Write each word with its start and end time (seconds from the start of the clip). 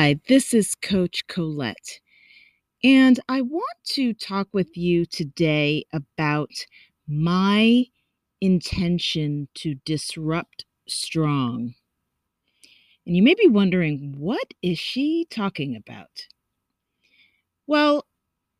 Hi, 0.00 0.18
this 0.28 0.54
is 0.54 0.74
Coach 0.76 1.26
Colette, 1.26 2.00
and 2.82 3.20
I 3.28 3.42
want 3.42 3.76
to 3.88 4.14
talk 4.14 4.48
with 4.50 4.74
you 4.74 5.04
today 5.04 5.84
about 5.92 6.48
my 7.06 7.84
intention 8.40 9.48
to 9.56 9.74
disrupt 9.84 10.64
strong. 10.88 11.74
And 13.06 13.14
you 13.14 13.22
may 13.22 13.34
be 13.34 13.46
wondering, 13.46 14.14
what 14.16 14.54
is 14.62 14.78
she 14.78 15.26
talking 15.28 15.76
about? 15.76 16.28
Well, 17.66 18.06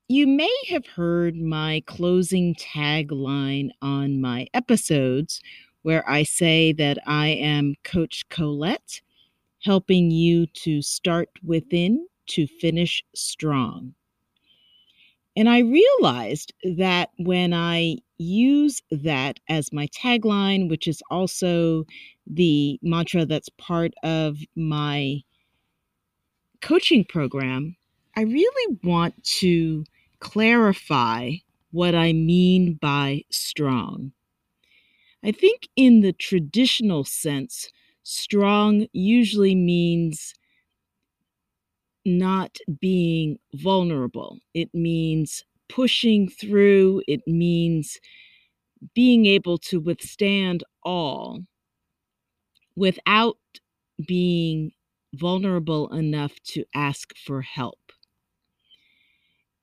you 0.09 0.27
may 0.27 0.54
have 0.68 0.86
heard 0.88 1.36
my 1.36 1.82
closing 1.86 2.54
tagline 2.54 3.70
on 3.80 4.20
my 4.20 4.46
episodes 4.52 5.41
where 5.80 6.07
I 6.07 6.23
say 6.23 6.74
that 6.74 6.98
I 7.07 7.29
am 7.29 7.77
Coach 7.82 8.29
Colette 8.29 9.01
helping 9.62 10.10
you 10.10 10.46
to 10.46 10.82
start 10.82 11.28
within 11.45 12.06
to 12.27 12.46
finish 12.46 13.02
strong. 13.14 13.95
And 15.37 15.48
I 15.48 15.60
realized 15.60 16.52
that 16.77 17.10
when 17.18 17.52
I 17.52 17.98
use 18.18 18.82
that 18.91 19.41
as 19.48 19.73
my 19.73 19.87
tagline, 19.88 20.68
which 20.68 20.87
is 20.87 21.02
also 21.10 21.84
the 22.27 22.78
mantra 22.82 23.24
that's 23.24 23.48
part 23.51 23.92
of 24.02 24.38
my 24.56 25.23
coaching 26.60 27.04
program, 27.04 27.77
I 28.16 28.23
really 28.23 28.79
want 28.82 29.23
to 29.38 29.84
clarify 30.18 31.32
what 31.70 31.95
I 31.95 32.12
mean 32.12 32.74
by 32.74 33.23
strong. 33.30 34.12
I 35.23 35.32
think, 35.32 35.68
in 35.76 36.01
the 36.01 36.13
traditional 36.13 37.04
sense, 37.04 37.68
strong 38.02 38.87
usually 38.93 39.54
means 39.54 40.34
not 42.04 42.59
being 42.80 43.38
vulnerable. 43.54 44.38
It 44.54 44.70
means 44.74 45.45
pushing 45.68 46.29
through, 46.29 47.02
it 47.07 47.20
means 47.26 47.98
being 48.95 49.26
able 49.26 49.59
to 49.59 49.80
withstand 49.80 50.65
all 50.82 51.40
without 52.76 53.37
being 54.07 54.73
vulnerable 55.14 55.88
enough 55.92 56.32
to 56.45 56.64
ask 56.74 57.12
for 57.16 57.42
help. 57.42 57.79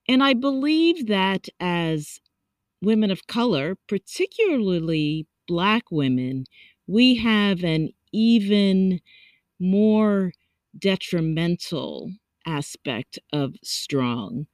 And 0.08 0.22
I 0.22 0.34
believe 0.34 1.06
that 1.08 1.48
as 1.60 2.20
women 2.80 3.10
of 3.10 3.26
color, 3.26 3.76
particularly 3.88 5.26
Black 5.46 5.90
women, 5.90 6.44
we 6.86 7.16
have 7.16 7.64
an 7.64 7.90
even 8.12 9.00
more 9.60 10.32
detrimental 10.78 12.12
aspect 12.46 13.18
of 13.32 13.54
strong. 13.62 14.46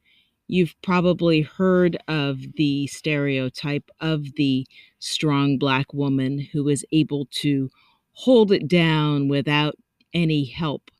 You've 0.47 0.75
probably 0.83 1.41
heard 1.41 1.97
of 2.07 2.39
the 2.55 2.87
stereotype 2.87 3.89
of 3.99 4.35
the 4.35 4.67
strong 4.99 5.57
Black 5.57 5.93
woman 5.93 6.39
who 6.39 6.69
is 6.69 6.85
able 6.91 7.27
to 7.41 7.69
hold 8.13 8.51
it 8.51 8.67
down 8.67 9.27
without 9.27 9.75
any 10.13 10.45
help 10.45 10.91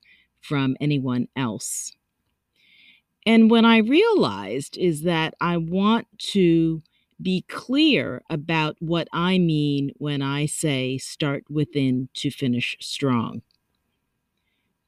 from 0.42 0.76
anyone 0.82 1.28
else. 1.36 1.94
And 3.26 3.50
what 3.50 3.66
I 3.66 3.78
realized 3.78 4.78
is 4.78 5.02
that 5.02 5.34
I 5.42 5.58
want 5.58 6.08
to 6.32 6.82
be 7.22 7.44
clear 7.48 8.22
about 8.30 8.76
what 8.80 9.08
I 9.14 9.38
mean 9.38 9.92
when 9.98 10.22
I 10.22 10.46
say 10.46 10.98
start 10.98 11.46
within 11.50 12.10
to 12.16 12.30
finish 12.30 12.76
strong. 12.82 13.42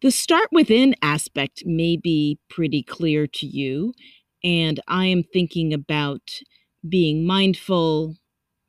The 0.02 0.12
start 0.12 0.50
within 0.52 0.96
aspect 1.02 1.64
may 1.66 1.98
be 1.98 2.38
pretty 2.50 2.84
clear 2.84 3.26
to 3.28 3.48
you, 3.48 3.94
and 4.44 4.80
I 4.88 5.08
am 5.08 5.24
thinking 5.24 5.74
about 5.74 6.40
being 6.88 7.26
mindful, 7.26 8.16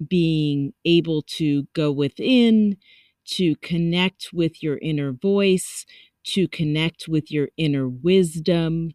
being 0.08 0.72
able 0.84 1.22
to 1.22 1.64
go 1.74 1.92
within, 1.92 2.78
to 3.26 3.56
connect 3.56 4.30
with 4.32 4.62
your 4.62 4.78
inner 4.78 5.12
voice, 5.12 5.84
to 6.24 6.48
connect 6.48 7.08
with 7.08 7.30
your 7.30 7.48
inner 7.58 7.88
wisdom, 7.88 8.92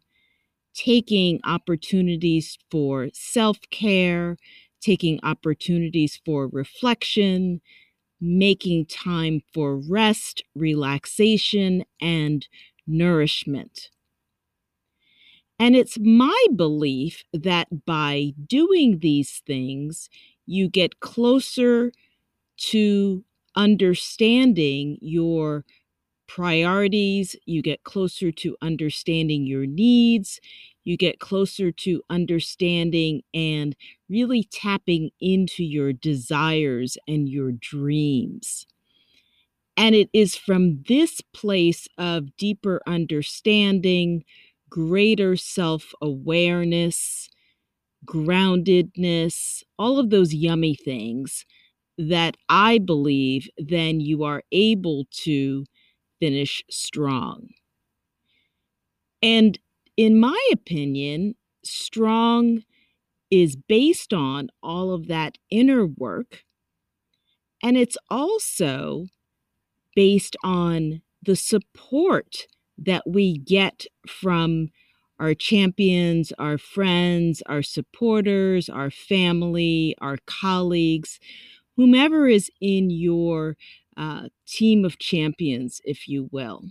taking 0.74 1.40
opportunities 1.44 2.58
for 2.70 3.08
self 3.12 3.58
care, 3.70 4.36
taking 4.80 5.20
opportunities 5.22 6.20
for 6.24 6.48
reflection, 6.48 7.60
making 8.20 8.86
time 8.86 9.42
for 9.52 9.76
rest, 9.76 10.42
relaxation, 10.54 11.84
and 12.00 12.46
nourishment. 12.86 13.90
And 15.58 15.76
it's 15.76 15.98
my 16.00 16.46
belief 16.54 17.24
that 17.32 17.86
by 17.86 18.32
doing 18.46 18.98
these 18.98 19.42
things, 19.46 20.08
you 20.46 20.68
get 20.68 21.00
closer 21.00 21.92
to 22.56 23.24
understanding 23.56 24.98
your 25.00 25.64
priorities, 26.34 27.36
you 27.46 27.62
get 27.62 27.84
closer 27.84 28.32
to 28.32 28.56
understanding 28.60 29.46
your 29.46 29.66
needs, 29.66 30.40
you 30.82 30.96
get 30.96 31.20
closer 31.20 31.70
to 31.70 32.02
understanding 32.10 33.22
and 33.32 33.76
really 34.08 34.42
tapping 34.50 35.10
into 35.20 35.62
your 35.62 35.92
desires 35.92 36.98
and 37.06 37.28
your 37.28 37.52
dreams. 37.52 38.66
And 39.76 39.94
it 39.94 40.10
is 40.12 40.34
from 40.34 40.82
this 40.88 41.20
place 41.32 41.86
of 41.98 42.36
deeper 42.36 42.80
understanding, 42.84 44.24
greater 44.68 45.36
self 45.36 45.92
awareness, 46.02 47.28
groundedness, 48.06 49.62
all 49.78 50.00
of 50.00 50.10
those 50.10 50.34
yummy 50.34 50.74
things 50.74 51.46
that 51.98 52.36
I 52.48 52.78
believe 52.78 53.48
then 53.58 54.00
you 54.00 54.24
are 54.24 54.42
able 54.52 55.06
to 55.24 55.64
finish 56.20 56.64
strong. 56.70 57.48
And 59.22 59.58
in 59.96 60.18
my 60.18 60.38
opinion, 60.52 61.34
strong 61.64 62.62
is 63.30 63.56
based 63.56 64.12
on 64.12 64.50
all 64.62 64.92
of 64.92 65.08
that 65.08 65.38
inner 65.50 65.86
work. 65.86 66.44
And 67.62 67.76
it's 67.76 67.96
also 68.10 69.06
based 69.96 70.36
on 70.44 71.00
the 71.22 71.36
support 71.36 72.46
that 72.76 73.02
we 73.06 73.38
get 73.38 73.86
from 74.06 74.68
our 75.18 75.34
champions, 75.34 76.32
our 76.38 76.58
friends, 76.58 77.42
our 77.46 77.62
supporters, 77.62 78.68
our 78.68 78.90
family, 78.90 79.94
our 80.00 80.18
colleagues, 80.26 81.18
whomever 81.76 82.26
is 82.26 82.50
in 82.60 82.90
your 82.90 83.56
uh, 83.96 84.28
team 84.46 84.84
of 84.84 84.98
champions, 84.98 85.80
if 85.84 86.08
you 86.08 86.28
will. 86.32 86.64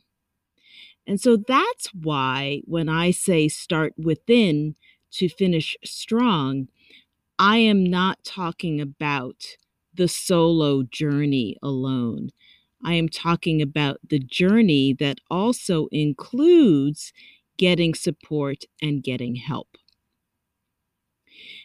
And 1.05 1.19
so 1.19 1.37
that's 1.37 1.87
why 1.93 2.61
when 2.65 2.89
I 2.89 3.11
say 3.11 3.47
start 3.47 3.93
within 3.97 4.75
to 5.13 5.29
finish 5.29 5.75
strong, 5.83 6.67
I 7.39 7.57
am 7.57 7.85
not 7.85 8.23
talking 8.23 8.81
about 8.81 9.57
the 9.93 10.07
solo 10.07 10.83
journey 10.83 11.57
alone. 11.63 12.31
I 12.85 12.95
am 12.95 13.09
talking 13.09 13.61
about 13.61 13.99
the 14.09 14.19
journey 14.19 14.93
that 14.95 15.19
also 15.31 15.87
includes 15.91 17.13
getting 17.57 17.93
support 17.95 18.65
and 18.81 19.03
getting 19.03 19.35
help. 19.35 19.77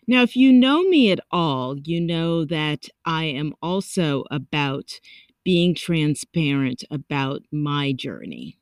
Now, 0.07 0.23
if 0.23 0.37
you 0.37 0.53
know 0.53 0.83
me 0.85 1.11
at 1.11 1.21
all, 1.31 1.79
you 1.79 2.01
know 2.01 2.45
that 2.45 2.89
I 3.05 3.25
am 3.25 3.55
also 3.63 4.25
about 4.31 5.01
being 5.45 5.75
transparent 5.75 6.85
about 6.91 7.43
my 7.53 7.93
journey. 7.93 8.59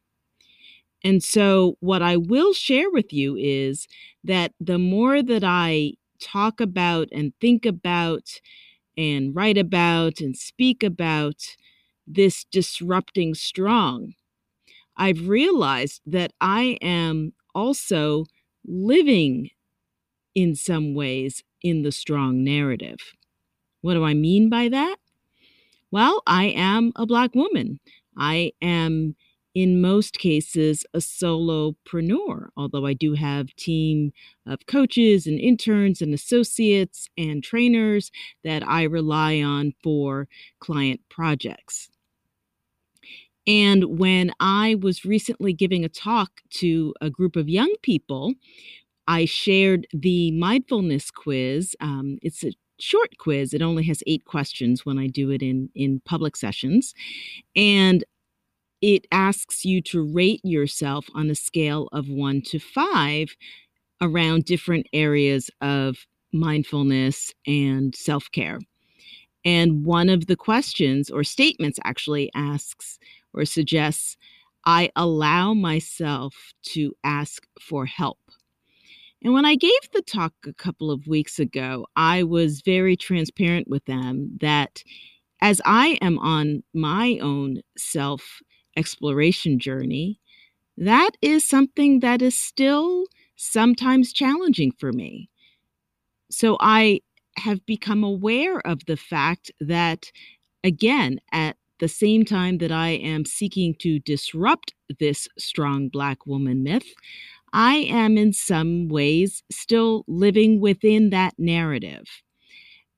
And 1.05 1.23
so, 1.23 1.76
what 1.81 2.02
I 2.02 2.17
will 2.17 2.52
share 2.52 2.90
with 2.90 3.12
you 3.12 3.37
is 3.37 3.87
that 4.25 4.52
the 4.58 4.78
more 4.78 5.23
that 5.23 5.44
I 5.44 5.93
talk 6.20 6.61
about 6.61 7.08
and 7.12 7.32
think 7.40 7.64
about 7.67 8.40
and 8.96 9.34
write 9.34 9.58
about 9.58 10.20
and 10.20 10.37
speak 10.37 10.82
about 10.82 11.56
this 12.06 12.44
disrupting 12.44 13.34
strong, 13.34 14.14
I've 14.96 15.29
realized 15.29 16.02
that 16.06 16.32
I 16.40 16.79
am 16.82 17.34
also 17.55 18.26
living 18.67 19.50
in 20.34 20.55
some 20.56 20.94
ways 20.94 21.44
in 21.62 21.82
the 21.82 21.93
strong 21.93 22.44
narrative. 22.44 22.99
What 23.82 23.94
do 23.94 24.05
I 24.05 24.14
mean 24.14 24.50
by 24.50 24.69
that? 24.70 24.96
Well, 25.91 26.23
I 26.27 26.47
am 26.47 26.93
a 26.97 27.06
Black 27.06 27.35
woman. 27.35 27.81
I 28.17 28.53
am, 28.62 29.17
in 29.55 29.81
most 29.81 30.19
cases, 30.19 30.85
a 30.94 30.99
solopreneur, 30.99 32.49
although 32.56 32.87
I 32.87 32.93
do 32.93 33.15
have 33.15 33.55
team 33.56 34.12
of 34.47 34.67
coaches 34.67 35.27
and 35.27 35.38
interns 35.41 36.00
and 36.03 36.12
associates 36.15 37.09
and 37.17 37.43
trainers 37.43 38.11
that 38.44 38.67
I 38.67 38.83
rely 38.85 39.41
on 39.43 39.73
for 39.83 40.29
client 40.61 41.00
projects. 41.09 41.89
And 43.47 43.99
when 43.99 44.32
I 44.41 44.75
was 44.81 45.05
recently 45.05 45.53
giving 45.53 45.85
a 45.85 45.89
talk 45.89 46.41
to 46.55 46.94
a 47.00 47.11
group 47.11 47.37
of 47.37 47.49
young 47.49 47.73
people, 47.82 48.35
I 49.09 49.27
shared 49.27 49.87
the 49.93 50.32
mindfulness 50.32 51.11
quiz. 51.11 51.77
Um, 51.81 52.19
it's 52.23 52.44
a 52.44 52.53
short 52.78 53.19
quiz. 53.19 53.55
It 53.55 53.62
only 53.62 53.84
has 53.84 54.02
eight 54.06 54.25
questions 54.25 54.84
when 54.87 54.99
I 54.99 55.06
do 55.06 55.31
it 55.31 55.43
in 55.43 55.70
in 55.75 56.00
public 56.05 56.37
sessions, 56.37 56.94
and 57.55 58.05
it 58.82 59.06
asks 59.11 59.64
you 59.64 59.81
to 59.82 60.02
rate 60.02 60.40
yourself 60.44 61.06
on 61.14 61.31
a 61.31 61.34
scale 61.34 61.88
of 61.93 62.08
one 62.08 62.43
to 62.43 62.58
five 62.58 63.34
around 64.00 64.44
different 64.44 64.87
areas 64.93 65.50
of 65.61 66.06
mindfulness 66.32 67.32
and 67.46 67.94
self 67.94 68.31
care. 68.32 68.58
And 69.44 69.84
one 69.84 70.08
of 70.08 70.26
the 70.26 70.37
questions 70.37 71.08
or 71.08 71.25
statements 71.25 71.79
actually 71.84 72.31
asks 72.34 72.99
or 73.32 73.44
suggests 73.44 74.17
I 74.64 74.90
allow 74.96 75.55
myself 75.55 76.34
to 76.75 76.93
ask 77.05 77.46
for 77.61 77.87
help. 77.87 78.19
And 79.23 79.33
when 79.33 79.45
I 79.45 79.55
gave 79.55 79.91
the 79.93 80.03
talk 80.03 80.35
a 80.47 80.53
couple 80.53 80.91
of 80.91 81.07
weeks 81.07 81.39
ago, 81.39 81.87
I 81.97 82.23
was 82.23 82.63
very 82.63 82.97
transparent 82.97 83.69
with 83.69 83.85
them 83.87 84.39
that 84.41 84.83
as 85.41 85.61
I 85.65 85.99
am 86.03 86.19
on 86.19 86.63
my 86.75 87.19
own 87.21 87.63
self 87.77 88.41
exploration 88.77 89.59
journey, 89.59 90.21
that 90.79 91.13
is 91.23 91.49
something 91.49 92.01
that 92.01 92.23
is 92.23 92.41
still 92.41 93.07
sometimes 93.37 94.13
challenging 94.13 94.73
for 94.79 94.93
me. 94.93 95.31
So 96.31 96.57
I 96.61 97.01
have 97.37 97.65
become 97.67 98.03
aware 98.03 98.61
of 98.67 98.81
the 98.87 98.97
fact 98.97 99.51
that, 99.61 100.11
again, 100.65 101.21
at 101.33 101.57
the 101.79 101.89
same 101.89 102.25
time 102.25 102.59
that 102.59 102.73
I 102.73 102.91
am 102.91 103.25
seeking 103.27 103.75
to 103.81 103.99
disrupt 104.01 104.75
this 104.99 105.29
strong 105.39 105.89
Black 105.89 106.27
woman 106.27 106.63
myth, 106.63 106.87
I 107.56 107.76
am 107.76 108.19
in 108.19 108.35
some 108.35 108.88
ways 108.88 109.43
still 109.50 110.05
living 110.06 110.61
within 110.61 111.08
that 111.11 111.32
narrative. 111.38 112.05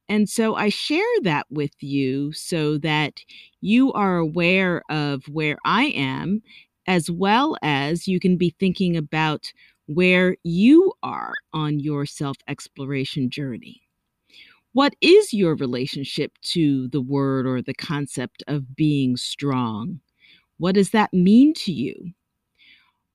And 0.08 0.28
so 0.28 0.54
I 0.56 0.68
share 0.68 1.04
that 1.22 1.46
with 1.50 1.72
you 1.80 2.32
so 2.32 2.78
that 2.78 3.20
you 3.60 3.92
are 3.92 4.16
aware 4.18 4.82
of 4.90 5.28
where 5.28 5.58
I 5.64 5.86
am, 5.86 6.42
as 6.86 7.10
well 7.10 7.56
as 7.62 8.08
you 8.08 8.18
can 8.18 8.36
be 8.36 8.54
thinking 8.58 8.96
about 8.96 9.52
where 9.86 10.36
you 10.42 10.92
are 11.04 11.34
on 11.52 11.78
your 11.78 12.04
self 12.04 12.36
exploration 12.48 13.30
journey. 13.30 13.82
What 14.72 14.94
is 15.00 15.32
your 15.32 15.54
relationship 15.54 16.32
to 16.54 16.88
the 16.88 17.00
word 17.00 17.46
or 17.46 17.62
the 17.62 17.74
concept 17.74 18.42
of 18.48 18.74
being 18.74 19.16
strong? 19.16 20.00
What 20.58 20.74
does 20.74 20.90
that 20.90 21.14
mean 21.14 21.54
to 21.54 21.72
you? 21.72 22.12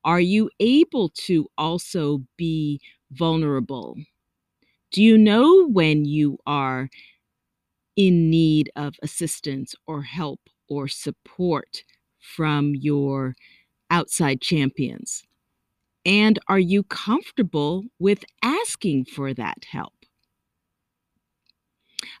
Are 0.04 0.20
you 0.20 0.50
able 0.60 1.08
to 1.26 1.48
also 1.58 2.24
be 2.36 2.80
vulnerable? 3.10 3.96
Do 4.92 5.02
you 5.02 5.18
know 5.18 5.66
when 5.68 6.04
you 6.06 6.38
are 6.46 6.90
in 7.96 8.30
need 8.30 8.70
of 8.76 8.94
assistance 9.02 9.74
or 9.86 10.02
help 10.02 10.40
or 10.68 10.88
support 10.88 11.84
from 12.20 12.74
your 12.74 13.34
outside 13.90 14.40
champions? 14.40 15.24
And 16.06 16.38
are 16.48 16.60
you 16.60 16.84
comfortable 16.84 17.84
with 17.98 18.24
asking 18.42 19.06
for 19.06 19.34
that 19.34 19.66
help? 19.70 19.94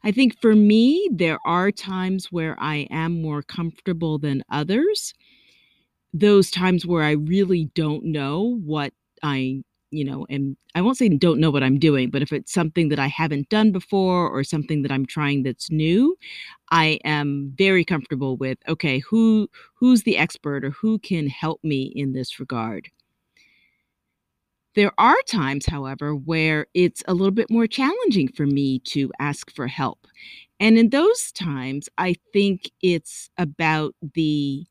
I 0.04 0.12
think 0.12 0.38
for 0.40 0.54
me, 0.54 1.08
there 1.12 1.38
are 1.46 1.72
times 1.72 2.30
where 2.30 2.56
I 2.60 2.86
am 2.90 3.20
more 3.20 3.42
comfortable 3.42 4.18
than 4.18 4.44
others. 4.48 5.14
Those 6.14 6.50
times 6.50 6.86
where 6.86 7.02
I 7.04 7.12
really 7.12 7.66
don't 7.74 8.04
know 8.06 8.58
what 8.64 8.94
I, 9.22 9.62
you 9.90 10.04
know, 10.04 10.26
and 10.30 10.56
I 10.74 10.82
won't 10.82 10.96
say 10.98 11.08
don't 11.10 11.40
know 11.40 11.50
what 11.50 11.62
I'm 11.64 11.78
doing, 11.78 12.10
but 12.10 12.22
if 12.22 12.32
it's 12.32 12.52
something 12.52 12.88
that 12.90 13.00
I 13.00 13.08
haven't 13.08 13.50
done 13.50 13.72
before 13.72 14.30
or 14.30 14.44
something 14.44 14.82
that 14.82 14.92
I'm 14.92 15.06
trying 15.06 15.42
that's 15.42 15.70
new, 15.70 16.16
I 16.70 17.00
am 17.04 17.52
very 17.56 17.84
comfortable 17.84 18.36
with, 18.36 18.58
okay, 18.68 19.00
who 19.00 19.48
who's 19.74 20.04
the 20.04 20.18
expert 20.18 20.64
or 20.64 20.70
who 20.70 20.98
can 21.00 21.28
help 21.28 21.64
me 21.64 21.84
in 21.96 22.12
this 22.12 22.40
regard? 22.40 22.90
There 24.74 24.92
are 24.98 25.20
times, 25.28 25.66
however, 25.66 26.14
where 26.16 26.66
it's 26.74 27.02
a 27.06 27.14
little 27.14 27.30
bit 27.30 27.50
more 27.50 27.66
challenging 27.68 28.28
for 28.28 28.46
me 28.46 28.80
to 28.80 29.12
ask 29.20 29.50
for 29.54 29.68
help. 29.68 30.06
And 30.58 30.76
in 30.78 30.90
those 30.90 31.30
times, 31.32 31.88
I 31.98 32.16
think 32.32 32.70
it's 32.82 33.30
about 33.38 33.94
the 34.14 34.66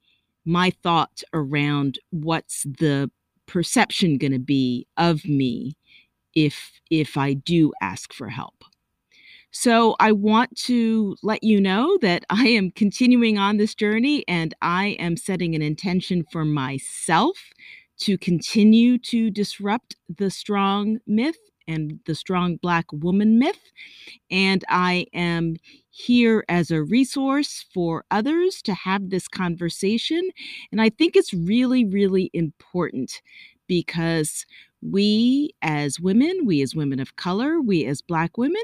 my 0.46 0.72
thought 0.84 1.24
around 1.34 2.00
what's 2.12 2.64
the 2.64 3.10
perception 3.46 4.18
going 4.18 4.32
to 4.32 4.40
be 4.40 4.88
of 4.98 5.26
me 5.26 5.76
if 6.36 6.80
if 6.90 7.18
I 7.18 7.34
do 7.34 7.74
ask 7.82 8.14
for 8.14 8.30
help. 8.30 8.64
So 9.52 9.96
I 10.00 10.12
want 10.12 10.58
to 10.62 11.16
let 11.22 11.44
you 11.44 11.62
know 11.62 11.98
that 12.02 12.26
I 12.30 12.48
am 12.48 12.72
continuing 12.72 13.38
on 13.38 13.58
this 13.58 13.76
journey 13.76 14.24
and 14.28 14.54
I 14.62 14.98
am 15.00 15.16
setting 15.16 15.56
an 15.56 15.62
intention 15.62 16.26
for 16.32 16.44
myself 16.44 17.38
to 18.00 18.18
continue 18.18 18.98
to 18.98 19.30
disrupt 19.30 19.96
the 20.10 20.32
strong 20.32 20.98
myth 21.06 21.38
and 21.68 22.00
the 22.06 22.16
strong 22.16 22.58
Black 22.58 22.86
woman 22.92 23.38
myth. 23.40 23.72
And 24.32 24.66
I 24.68 25.06
am 25.14 25.56
here 25.96 26.44
as 26.50 26.72
a 26.72 26.82
resource 26.82 27.66
for 27.72 28.04
others 28.10 28.64
to 28.64 28.74
have 28.74 29.12
this 29.12 29.28
conversation. 29.28 30.28
And 30.72 30.82
I 30.82 30.90
think 30.90 31.16
it's 31.16 31.36
really, 31.36 31.86
really 31.86 32.32
important 32.34 33.22
because 33.68 34.48
we 34.82 35.52
as 35.62 36.00
women, 36.00 36.46
we 36.46 36.64
as 36.64 36.74
women 36.74 37.00
of 37.00 37.16
color, 37.16 37.62
we 37.62 37.86
as 37.86 38.02
Black 38.02 38.40
women, 38.40 38.64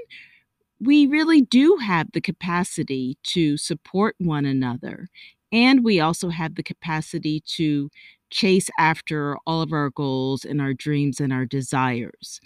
we 0.79 1.05
really 1.05 1.41
do 1.41 1.77
have 1.77 2.07
the 2.13 2.21
capacity 2.21 3.15
to 3.25 3.57
support 3.57 4.15
one 4.17 4.45
another. 4.45 5.07
And 5.51 5.83
we 5.83 5.99
also 5.99 6.29
have 6.29 6.55
the 6.55 6.63
capacity 6.63 7.43
to 7.57 7.91
chase 8.31 8.71
after 8.79 9.37
all 9.45 9.61
of 9.61 9.71
our 9.71 9.91
goals 9.91 10.45
and 10.45 10.59
our 10.59 10.73
dreams 10.73 11.19
and 11.19 11.31
our 11.31 11.45
desires. 11.45 12.41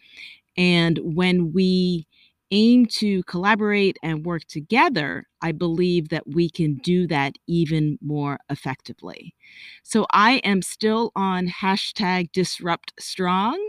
And 0.57 0.99
when 1.01 1.53
we 1.53 2.05
aim 2.53 2.87
to 2.87 3.23
collaborate 3.23 3.97
and 4.03 4.25
work 4.25 4.45
together, 4.47 5.27
I 5.41 5.53
believe 5.53 6.09
that 6.11 6.27
we 6.27 6.49
can 6.51 6.75
do 6.75 7.07
that 7.07 7.33
even 7.47 7.99
more 8.01 8.39
effectively. 8.49 9.35
So 9.83 10.07
I 10.13 10.33
am 10.45 10.61
still 10.63 11.11
on 11.15 11.47
hashtag 11.49 12.31
disrupt 12.33 12.93
strong. 12.99 13.59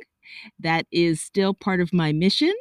That 0.61 0.87
is 0.93 1.23
still 1.23 1.55
part 1.55 1.81
of 1.81 1.93
my 1.93 2.13
mission. 2.13 2.55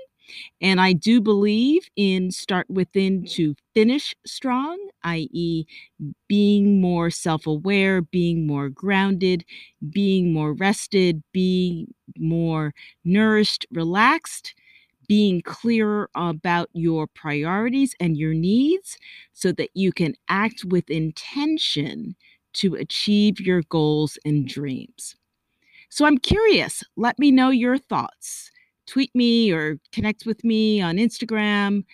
And 0.62 0.80
I 0.82 0.94
do 0.94 1.22
believe 1.22 1.90
in 1.96 2.32
start 2.32 2.68
within 2.70 3.26
to 3.32 3.56
finish 3.74 4.16
strong, 4.26 4.78
i.e., 5.04 5.66
being 6.28 6.82
more 6.82 7.10
self 7.10 7.48
aware, 7.48 8.02
being 8.02 8.48
more 8.48 8.70
grounded, 8.70 9.46
being 9.92 10.34
more 10.34 10.54
rested, 10.54 11.24
being 11.34 11.94
more 12.18 12.74
nourished, 13.04 13.66
relaxed, 13.72 14.54
being 15.08 15.42
clearer 15.42 16.10
about 16.16 16.70
your 16.74 17.08
priorities 17.08 17.96
and 18.00 18.18
your 18.18 18.34
needs 18.34 18.98
so 19.34 19.52
that 19.54 19.70
you 19.74 19.92
can 19.92 20.16
act 20.30 20.64
with 20.66 20.90
intention 20.90 22.16
to 22.54 22.76
achieve 22.76 23.40
your 23.40 23.64
goals 23.64 24.18
and 24.26 24.48
dreams. 24.48 25.16
So 25.90 26.06
I'm 26.06 26.18
curious, 26.18 26.84
let 26.96 27.20
me 27.20 27.32
know 27.32 27.50
your 27.50 27.78
thoughts 27.78 28.52
tweet 28.86 29.14
me 29.16 29.52
or 29.52 29.80
connect 29.94 30.26
with 30.26 30.44
me 30.44 30.82
on 30.82 30.98
Instagram 30.98 31.86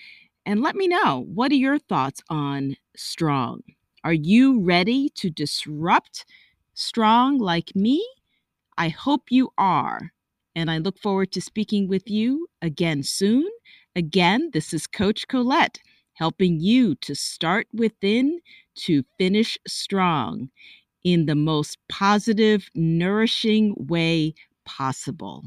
and 0.45 0.61
let 0.61 0.75
me 0.75 0.87
know 0.87 1.25
what 1.33 1.51
are 1.51 1.55
your 1.55 1.79
thoughts 1.79 2.21
on 2.29 2.75
strong? 2.95 3.61
Are 4.03 4.13
you 4.13 4.61
ready 4.61 5.09
to 5.15 5.29
disrupt 5.29 6.25
strong 6.73 7.37
like 7.37 7.75
me? 7.75 8.05
I 8.77 8.89
hope 8.89 9.31
you 9.31 9.51
are. 9.57 10.11
And 10.59 10.69
I 10.69 10.77
look 10.77 10.99
forward 10.99 11.31
to 11.31 11.41
speaking 11.41 11.87
with 11.87 12.09
you 12.09 12.49
again 12.61 13.01
soon. 13.01 13.49
Again, 13.95 14.49
this 14.51 14.73
is 14.73 14.87
Coach 14.87 15.25
Colette 15.29 15.79
helping 16.15 16.59
you 16.59 16.95
to 16.95 17.15
start 17.15 17.65
within 17.73 18.41
to 18.75 19.05
finish 19.17 19.57
strong 19.65 20.49
in 21.01 21.27
the 21.27 21.35
most 21.35 21.77
positive, 21.87 22.69
nourishing 22.75 23.73
way 23.77 24.33
possible. 24.65 25.45